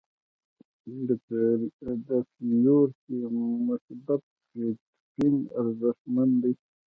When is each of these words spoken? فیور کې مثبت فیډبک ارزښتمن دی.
فیور 2.33 2.87
کې 3.03 3.17
مثبت 3.67 4.23
فیډبک 4.47 5.45
ارزښتمن 5.59 6.29
دی. 6.41 6.53